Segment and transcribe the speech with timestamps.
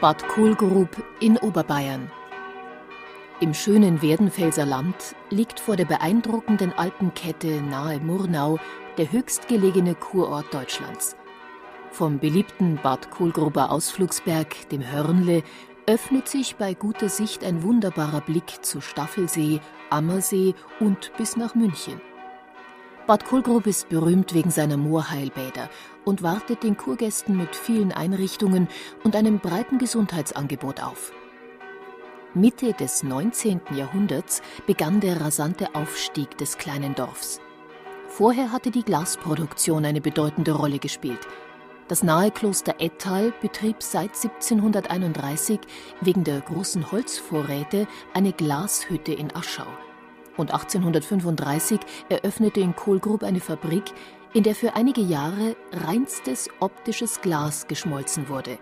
[0.00, 2.08] Bad Kohlgrub in Oberbayern.
[3.40, 8.60] Im schönen Werdenfelser Land liegt vor der beeindruckenden Alpenkette nahe Murnau
[8.96, 11.16] der höchstgelegene Kurort Deutschlands.
[11.90, 15.42] Vom beliebten Bad Kohlgruber Ausflugsberg, dem Hörnle,
[15.86, 19.58] öffnet sich bei guter Sicht ein wunderbarer Blick zu Staffelsee,
[19.90, 22.00] Ammersee und bis nach München.
[23.08, 25.70] Bad Kohlgrub ist berühmt wegen seiner Moorheilbäder
[26.04, 28.68] und wartet den Kurgästen mit vielen Einrichtungen
[29.02, 31.14] und einem breiten Gesundheitsangebot auf.
[32.34, 33.62] Mitte des 19.
[33.74, 37.40] Jahrhunderts begann der rasante Aufstieg des kleinen Dorfs.
[38.08, 41.26] Vorher hatte die Glasproduktion eine bedeutende Rolle gespielt.
[41.88, 45.60] Das nahe Kloster Ettal betrieb seit 1731
[46.02, 49.66] wegen der großen Holzvorräte eine Glashütte in Aschau
[50.38, 53.92] und 1835 eröffnete in Kohlgrub eine Fabrik,
[54.32, 58.58] in der für einige Jahre reinstes optisches Glas geschmolzen wurde.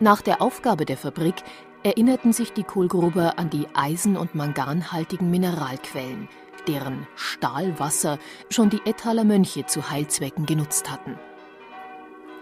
[0.00, 1.42] Nach der Aufgabe der Fabrik
[1.82, 6.28] erinnerten sich die Kohlgruber an die eisen- und manganhaltigen Mineralquellen,
[6.66, 8.18] deren Stahlwasser
[8.50, 11.18] schon die Ettaler Mönche zu Heilzwecken genutzt hatten.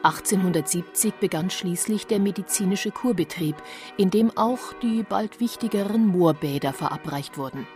[0.03, 3.57] 1870 begann schließlich der medizinische Kurbetrieb,
[3.99, 7.67] in dem auch die bald wichtigeren Moorbäder verabreicht wurden.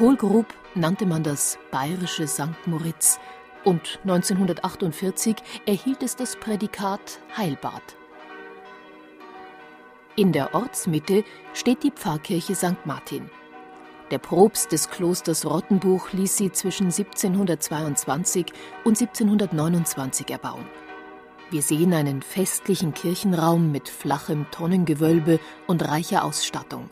[0.00, 2.56] Kohlgrub nannte man das bayerische St.
[2.64, 3.20] Moritz
[3.64, 7.82] und 1948 erhielt es das Prädikat Heilbad.
[10.16, 12.86] In der Ortsmitte steht die Pfarrkirche St.
[12.86, 13.28] Martin.
[14.10, 18.46] Der Propst des Klosters Rottenbuch ließ sie zwischen 1722
[18.84, 20.64] und 1729 erbauen.
[21.50, 26.88] Wir sehen einen festlichen Kirchenraum mit flachem Tonnengewölbe und reicher Ausstattung.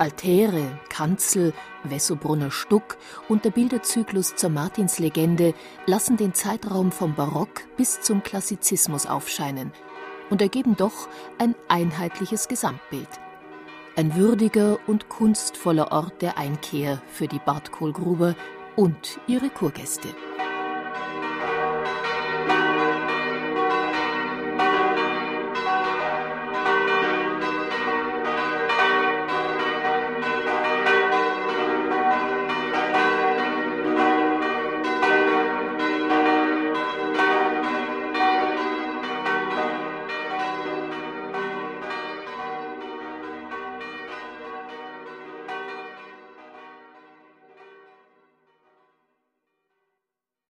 [0.00, 1.52] Altäre, Kanzel,
[1.84, 2.96] Wessobrunner Stuck
[3.28, 5.52] und der Bilderzyklus zur Martinslegende
[5.84, 9.72] lassen den Zeitraum vom Barock bis zum Klassizismus aufscheinen
[10.30, 11.06] und ergeben doch
[11.36, 13.08] ein einheitliches Gesamtbild.
[13.94, 18.34] Ein würdiger und kunstvoller Ort der Einkehr für die Bartkohlgruber
[18.76, 20.08] und ihre Kurgäste.